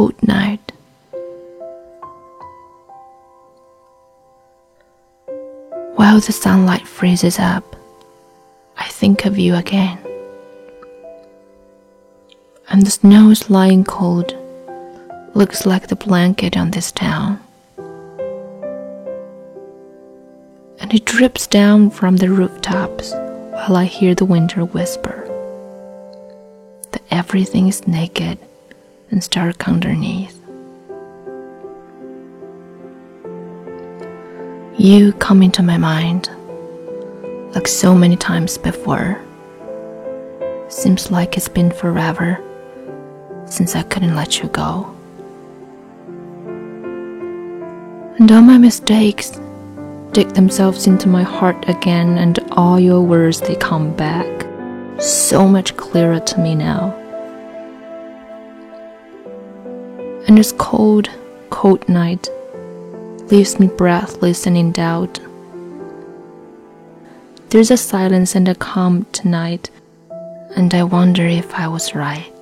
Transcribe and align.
cold 0.00 0.22
night. 0.26 0.72
While 5.96 6.20
the 6.20 6.32
sunlight 6.32 6.88
freezes 6.88 7.38
up, 7.38 7.76
I 8.78 8.88
think 8.88 9.26
of 9.26 9.38
you 9.38 9.56
again. 9.56 9.98
And 12.70 12.86
the 12.86 12.90
snow 12.90 13.28
is 13.28 13.50
lying 13.50 13.84
cold, 13.84 14.34
looks 15.34 15.66
like 15.66 15.88
the 15.88 15.96
blanket 15.96 16.56
on 16.56 16.70
this 16.70 16.90
town. 16.92 17.38
And 20.80 20.94
it 20.94 21.04
drips 21.04 21.46
down 21.46 21.90
from 21.90 22.16
the 22.16 22.30
rooftops 22.30 23.12
while 23.52 23.76
I 23.76 23.84
hear 23.84 24.14
the 24.14 24.24
winter 24.24 24.64
whisper 24.64 25.18
that 26.92 27.02
everything 27.10 27.68
is 27.68 27.86
naked 27.86 28.38
and 29.10 29.22
stark 29.22 29.68
underneath. 29.68 30.36
You 34.78 35.12
come 35.14 35.42
into 35.42 35.62
my 35.62 35.76
mind 35.76 36.30
like 37.54 37.68
so 37.68 37.94
many 37.94 38.16
times 38.16 38.56
before. 38.56 39.20
Seems 40.68 41.10
like 41.10 41.36
it's 41.36 41.48
been 41.48 41.70
forever 41.70 42.38
since 43.46 43.74
I 43.74 43.82
couldn't 43.82 44.14
let 44.14 44.38
you 44.40 44.48
go. 44.48 44.94
And 48.18 48.30
all 48.30 48.42
my 48.42 48.58
mistakes 48.58 49.40
dig 50.12 50.28
themselves 50.30 50.86
into 50.86 51.08
my 51.08 51.22
heart 51.22 51.68
again, 51.68 52.18
and 52.18 52.38
all 52.52 52.78
your 52.78 53.02
words 53.02 53.40
they 53.40 53.56
come 53.56 53.94
back 53.96 54.46
so 55.00 55.48
much 55.48 55.76
clearer 55.76 56.20
to 56.20 56.38
me 56.38 56.54
now. 56.54 56.99
And 60.30 60.38
this 60.38 60.52
cold, 60.52 61.10
cold 61.50 61.88
night 61.88 62.28
leaves 63.32 63.58
me 63.58 63.66
breathless 63.66 64.46
and 64.46 64.56
in 64.56 64.70
doubt. 64.70 65.18
There's 67.48 67.72
a 67.72 67.76
silence 67.76 68.36
and 68.36 68.46
a 68.46 68.54
calm 68.54 69.06
tonight, 69.10 69.70
and 70.54 70.72
I 70.72 70.84
wonder 70.84 71.26
if 71.26 71.52
I 71.52 71.66
was 71.66 71.96
right. 71.96 72.32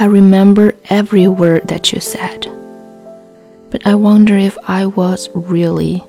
I 0.00 0.06
remember 0.06 0.74
every 0.90 1.28
word 1.28 1.68
that 1.68 1.92
you 1.92 2.00
said, 2.00 2.48
but 3.70 3.86
I 3.86 3.94
wonder 3.94 4.36
if 4.36 4.58
I 4.66 4.86
was 4.86 5.28
really 5.32 6.02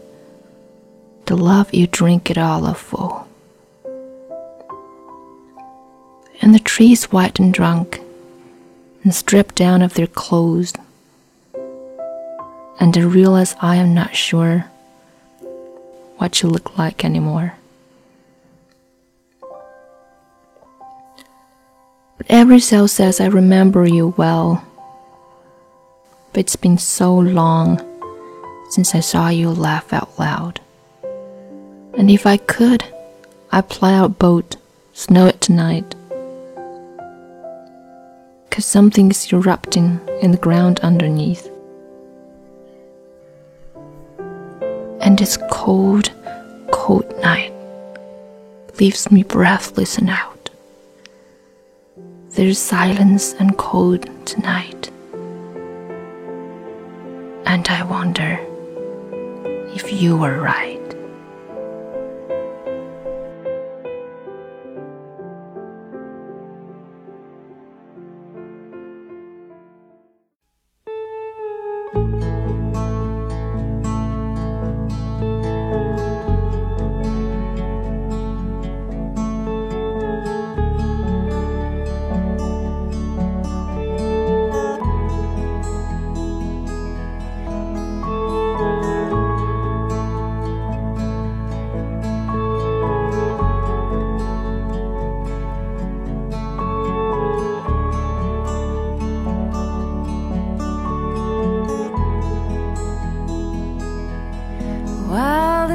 the 1.28 1.38
love 1.38 1.72
you 1.72 1.86
drink 1.86 2.32
it 2.32 2.40
all 2.40 2.66
of 2.66 2.80
full. 2.80 3.13
And 6.44 6.54
the 6.54 6.60
trees 6.60 7.06
white 7.06 7.40
and 7.40 7.54
drunk 7.54 8.02
and 9.02 9.16
stripped 9.16 9.56
down 9.56 9.82
of 9.82 9.94
their 9.94 10.08
clothes, 10.08 10.74
and 12.82 12.98
I 12.98 13.02
realize 13.02 13.56
I 13.62 13.78
am 13.78 13.94
not 13.94 14.14
sure 14.14 14.66
what 16.18 16.42
you 16.42 16.50
look 16.50 16.78
like 16.78 17.06
anymore. 17.06 17.54
But 22.18 22.28
every 22.28 22.60
cell 22.60 22.90
says 22.90 23.22
I 23.22 23.28
remember 23.28 23.88
you 23.88 24.14
well. 24.18 24.68
But 26.34 26.42
it's 26.42 26.58
been 26.58 26.78
so 26.78 27.16
long 27.16 27.80
since 28.70 28.94
I 28.94 29.00
saw 29.00 29.30
you 29.30 29.50
laugh 29.50 29.94
out 29.94 30.20
loud. 30.20 30.60
And 31.98 32.12
if 32.12 32.26
I 32.26 32.36
could, 32.36 32.84
I'd 33.50 33.70
fly 33.70 33.94
out 33.94 34.20
boat, 34.20 34.58
snow 34.94 35.28
it 35.28 35.40
tonight. 35.40 35.96
Cause 38.54 38.68
something's 38.68 39.34
erupting 39.34 40.00
in 40.22 40.30
the 40.30 40.38
ground 40.38 40.80
underneath. 40.82 41.50
And 45.02 45.18
this 45.18 45.40
cold, 45.50 46.12
cold 46.72 47.12
night 47.20 47.52
leaves 48.80 49.12
me 49.12 49.24
breathless 49.24 49.98
and 49.98 50.12
out. 50.12 50.52
There's 52.36 52.60
silence 52.60 53.34
and 53.40 53.58
cold 53.58 54.08
tonight. 54.28 54.92
And 57.48 57.68
I 57.68 57.84
wonder 57.90 58.40
if 59.74 59.92
you 59.92 60.16
were 60.16 60.40
right. 60.40 60.83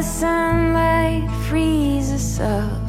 Sunlight 0.09 1.31
freezes 1.49 2.41
up, 2.41 2.83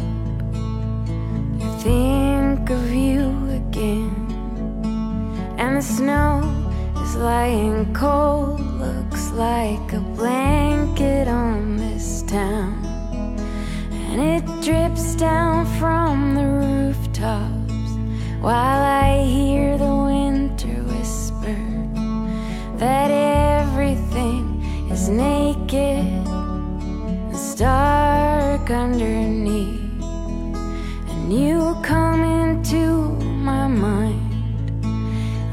I 1.62 1.78
think 1.84 2.70
of 2.70 2.92
you 2.92 3.28
again. 3.50 4.16
And 5.58 5.78
the 5.78 5.82
snow 5.82 6.42
is 7.04 7.16
lying 7.16 7.94
cold, 7.94 8.62
looks 8.62 9.32
like 9.32 9.94
a 9.94 10.00
blanket 10.00 11.28
on 11.28 11.78
this 11.78 12.24
town. 12.24 12.84
And 13.92 14.22
it 14.22 14.64
drips 14.64 15.14
down 15.16 15.68
from 15.78 16.36
the 16.36 16.46
rooftops 16.46 17.92
while 18.40 18.82
I 18.82 19.24
hear 19.26 19.78
the 19.78 19.94
winter 19.94 20.84
whisper 20.84 21.60
that 22.78 23.12
everything 23.12 24.64
is 24.90 25.10
naked 25.10 25.39
and 27.62 28.60
stark 28.60 28.70
underneath. 28.70 30.04
And 31.10 31.34
you 31.34 31.76
come 31.84 32.24
into 32.24 33.10
my 33.44 33.68
mind 33.68 34.86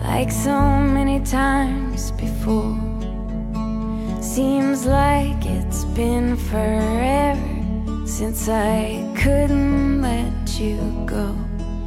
like 0.02 0.30
so 0.30 0.58
many 0.80 1.20
times 1.20 2.12
before. 2.12 2.78
Seems 4.20 4.86
like 4.86 5.44
it's 5.46 5.84
been 5.96 6.36
forever 6.36 8.06
since 8.06 8.48
I 8.48 9.02
couldn't 9.16 10.02
let 10.02 10.60
you 10.60 10.78
go. 11.06 11.34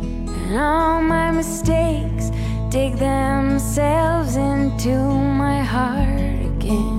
And 0.02 0.58
all 0.58 1.02
my 1.02 1.32
mistakes 1.32 2.32
dig 2.70 2.96
themselves 2.98 4.36
into 4.36 4.98
my 5.44 5.62
heart 5.62 6.46
again. 6.56 6.99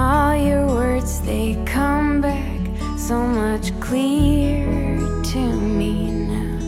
All 0.00 0.34
your 0.34 0.66
words, 0.66 1.20
they 1.20 1.62
come 1.66 2.22
back 2.22 2.60
so 2.98 3.20
much 3.20 3.78
clearer 3.80 4.96
to 5.22 5.38
me 5.78 6.10
now. 6.10 6.58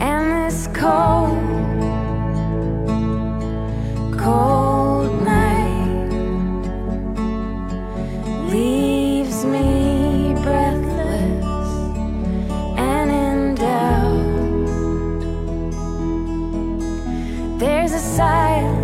And 0.00 0.24
this 0.30 0.68
cold, 0.72 1.36
cold 4.16 5.10
night 5.24 6.12
leaves 8.52 9.44
me 9.44 10.34
breathless 10.44 11.44
and 12.78 13.10
in 13.24 13.54
doubt. 13.56 14.28
There's 17.58 17.92
a 17.92 17.98
silence 17.98 18.83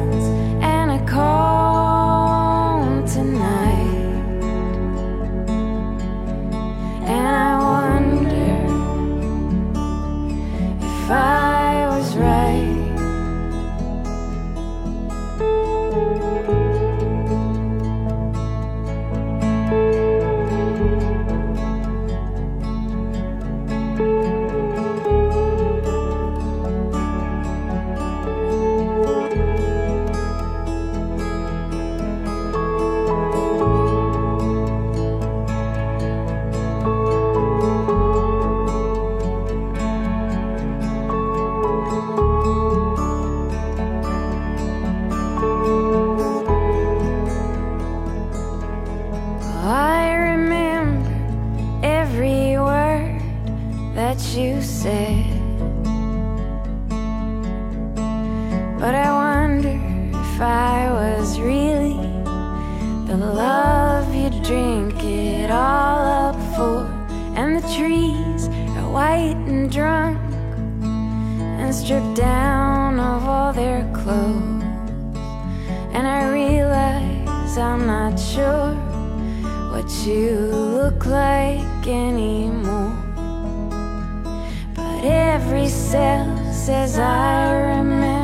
you 64.32 64.42
drink 64.42 65.02
it 65.02 65.50
all 65.50 65.98
up 66.28 66.36
for. 66.54 66.86
And 67.36 67.56
the 67.56 67.66
trees 67.74 68.48
are 68.76 68.90
white 68.90 69.40
and 69.46 69.70
drunk 69.70 70.18
and 71.60 71.74
stripped 71.74 72.16
down 72.16 72.98
of 72.98 73.24
all 73.24 73.52
their 73.52 73.82
clothes. 73.92 74.64
And 75.94 76.06
I 76.06 76.30
realize 76.30 77.58
I'm 77.58 77.86
not 77.86 78.18
sure 78.18 78.74
what 79.72 79.88
you 80.06 80.30
look 80.78 81.06
like 81.06 81.86
anymore. 81.86 82.96
But 84.74 85.04
every 85.04 85.68
cell 85.68 86.36
says 86.52 86.98
I 86.98 87.52
remember 87.76 88.19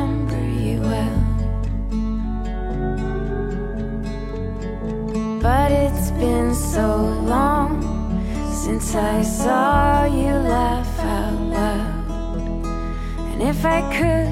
But 5.47 5.71
it's 5.71 6.11
been 6.11 6.53
so 6.53 6.97
long 7.33 7.79
since 8.51 8.93
I 8.95 9.21
saw 9.21 10.03
you 10.03 10.33
laugh 10.53 10.99
out 10.99 11.39
loud. 11.39 12.65
And 13.31 13.41
if 13.41 13.63
I 13.63 13.79
could, 13.95 14.27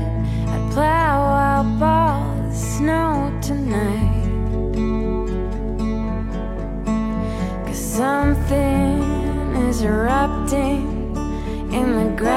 I'd 0.52 0.72
plow 0.74 1.18
out 1.48 1.82
all 1.82 2.50
the 2.50 2.54
snow 2.54 3.32
tonight. 3.42 4.28
Cause 7.66 7.80
something 7.80 9.00
is 9.70 9.84
erupting 9.84 11.16
in 11.72 11.88
the 11.96 12.14
ground 12.18 12.35